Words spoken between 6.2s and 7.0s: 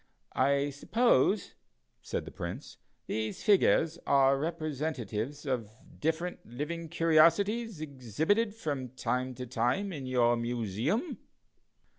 living